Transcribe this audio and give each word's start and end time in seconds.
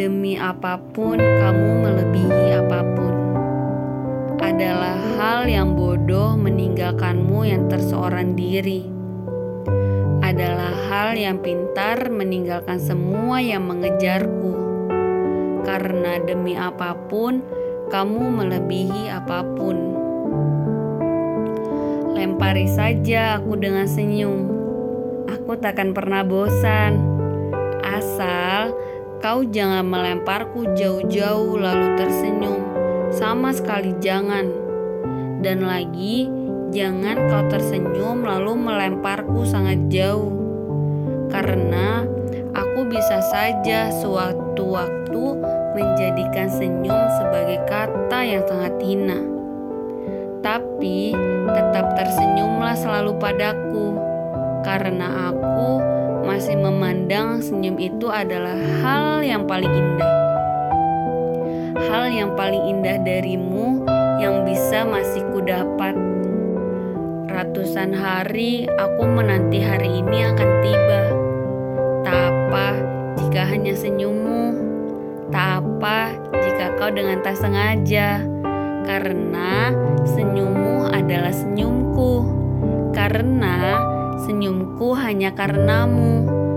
Demi 0.00 0.32
apa 0.32 0.80
pun, 0.96 1.20
kamu 1.20 1.84
melebihi 1.84 2.56
apa 2.56 2.80
pun. 2.96 3.14
Adalah 4.40 4.96
hal 5.20 5.44
yang 5.44 5.76
bodoh 5.76 6.40
meninggalkanmu 6.40 7.44
yang 7.44 7.68
terseorang 7.68 8.32
diri. 8.32 8.88
Adalah 10.24 10.72
hal 10.88 11.20
yang 11.20 11.44
pintar 11.44 12.08
meninggalkan 12.08 12.80
semua 12.80 13.44
yang 13.44 13.68
mengejarku. 13.68 14.56
Karena 15.68 16.16
demi 16.24 16.56
apa 16.56 16.96
pun, 16.96 17.44
kamu 17.92 18.40
melebihi 18.40 19.12
apa 19.12 19.44
pun. 19.52 19.76
Lempari 22.16 22.64
saja 22.72 23.36
aku 23.36 23.52
dengan 23.52 23.84
senyum. 23.84 24.48
Aku 25.28 25.60
takkan 25.60 25.92
pernah 25.92 26.24
bosan. 26.24 27.20
Asal 27.84 28.49
kau 29.20 29.44
jangan 29.44 29.84
melemparku 29.84 30.72
jauh-jauh 30.72 31.60
lalu 31.60 31.86
tersenyum. 32.00 32.60
Sama 33.12 33.52
sekali 33.52 33.92
jangan. 34.00 34.48
Dan 35.44 35.68
lagi, 35.68 36.24
jangan 36.72 37.28
kau 37.28 37.44
tersenyum 37.52 38.24
lalu 38.24 38.56
melemparku 38.56 39.44
sangat 39.44 39.76
jauh. 39.92 40.32
Karena 41.28 42.08
aku 42.56 42.88
bisa 42.88 43.20
saja 43.28 43.92
sewaktu-waktu 43.92 45.24
menjadikan 45.76 46.48
senyum 46.48 47.00
sebagai 47.20 47.60
kata 47.68 48.20
yang 48.24 48.42
sangat 48.48 48.74
hina. 48.80 49.20
Tapi 50.40 51.12
tetap 51.52 51.92
tersenyumlah 51.92 52.72
selalu 52.72 53.12
padaku, 53.20 53.92
karena 54.64 55.28
aku 55.28 55.99
memandang 57.10 57.42
senyum 57.42 57.74
itu 57.82 58.06
adalah 58.06 58.54
hal 58.86 59.18
yang 59.26 59.42
paling 59.42 59.66
indah. 59.66 60.14
Hal 61.90 62.06
yang 62.06 62.38
paling 62.38 62.70
indah 62.70 63.02
darimu 63.02 63.82
yang 64.22 64.46
bisa 64.46 64.86
masih 64.86 65.26
kudapat. 65.34 65.98
Ratusan 67.26 67.98
hari 67.98 68.70
aku 68.78 69.10
menanti 69.10 69.58
hari 69.58 69.90
ini 69.90 70.22
akan 70.22 70.50
tiba. 70.62 71.02
Tak 72.06 72.14
apa 72.30 72.66
jika 73.18 73.42
hanya 73.42 73.74
senyummu, 73.74 74.54
tak 75.34 75.66
apa 75.66 76.14
jika 76.14 76.78
kau 76.78 76.94
dengan 76.94 77.26
tak 77.26 77.34
sengaja 77.34 78.22
karena 78.86 79.74
senyummu 80.06 80.86
adalah 80.94 81.34
senyumku. 81.34 82.22
Karena 82.94 83.82
senyumku 84.22 84.94
hanya 84.94 85.34
karenamu. 85.34 86.49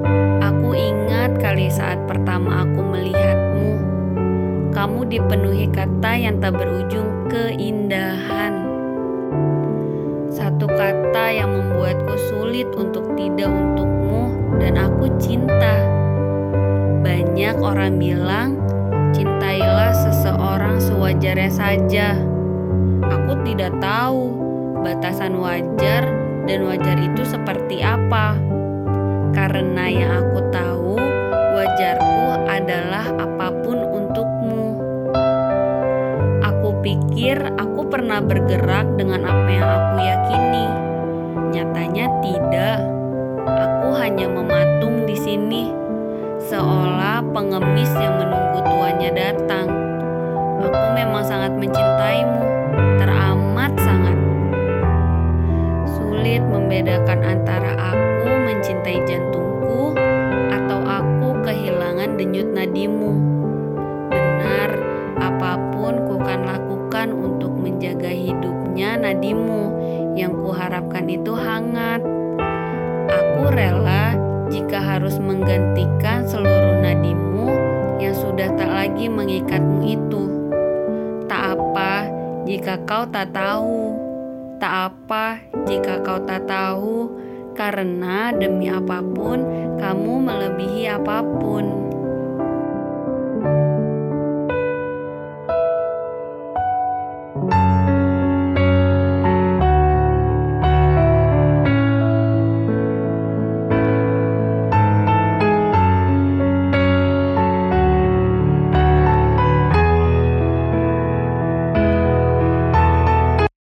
Ingat 0.74 1.38
kali 1.38 1.70
saat 1.70 2.02
pertama 2.10 2.66
aku 2.66 2.82
melihatmu. 2.82 3.72
Kamu 4.74 5.06
dipenuhi 5.06 5.70
kata 5.70 6.12
yang 6.18 6.42
tak 6.42 6.58
berujung 6.58 7.30
keindahan. 7.30 8.66
Satu 10.34 10.66
kata 10.66 11.26
yang 11.30 11.54
membuatku 11.54 12.18
sulit 12.34 12.68
untuk 12.74 13.06
tidak 13.14 13.54
untukmu 13.54 14.34
dan 14.58 14.82
aku 14.82 15.08
cinta. 15.22 15.86
Banyak 17.06 17.62
orang 17.62 18.02
bilang 18.02 18.64
Cintailah 19.14 19.94
seseorang 19.94 20.82
sewajarnya 20.82 21.52
saja. 21.54 22.18
Aku 23.06 23.46
tidak 23.46 23.78
tahu 23.78 24.34
batasan 24.82 25.38
wajar 25.38 26.10
dan 26.50 26.60
wajar 26.66 26.98
itu 26.98 27.22
seperti 27.22 27.86
apa. 27.86 28.34
Karena 29.38 29.86
yang 29.86 30.12
aku 30.26 30.50
pikir 36.94 37.42
aku 37.58 37.90
pernah 37.90 38.22
bergerak 38.22 38.86
dengan 39.02 39.26
apa 39.26 39.50
yang 39.50 39.66
aku 39.66 39.96
yakini. 39.98 40.68
Nyatanya 41.50 42.06
tidak. 42.22 42.80
Aku 43.44 43.98
hanya 43.98 44.30
mematung 44.30 45.10
di 45.10 45.18
sini 45.18 45.74
seolah 46.46 47.26
pengemis 47.34 47.90
yang 47.98 48.22
menunggu 48.22 48.62
tuannya 48.62 49.10
datang. 49.10 49.68
Aku 50.70 50.86
memang 50.94 51.26
sangat 51.26 51.58
mencintaimu, 51.58 52.46
teramat 53.02 53.74
sangat. 53.82 54.18
Sulit 55.98 56.46
membedakan 56.46 57.20
antara 57.26 57.74
aku 57.74 58.30
mencintai 58.30 59.02
jantungku 59.10 59.98
atau 60.54 60.80
aku 60.86 61.42
kehilangan 61.42 62.22
denyut 62.22 62.54
nadimu. 62.54 63.43
Hidupnya 68.54 68.98
nadimu 68.98 69.64
yang 70.14 70.34
kuharapkan 70.38 71.10
itu 71.10 71.34
hangat. 71.34 72.02
Aku 73.10 73.50
rela 73.50 74.18
jika 74.50 74.78
harus 74.82 75.18
menggantikan 75.18 76.26
seluruh 76.26 76.82
nadimu 76.82 77.50
yang 77.98 78.14
sudah 78.14 78.50
tak 78.58 78.70
lagi 78.70 79.10
mengikatmu 79.10 79.80
itu. 79.86 80.24
Tak 81.26 81.58
apa 81.58 82.10
jika 82.46 82.82
kau 82.86 83.06
tak 83.10 83.34
tahu, 83.34 83.98
tak 84.58 84.94
apa 84.94 85.42
jika 85.66 86.02
kau 86.02 86.22
tak 86.26 86.46
tahu, 86.50 87.14
karena 87.54 88.34
demi 88.34 88.70
apa 88.70 89.02
pun 89.02 89.42
kamu 89.78 90.14
melebihi 90.18 90.90
apa 90.94 91.22
pun. 91.22 91.93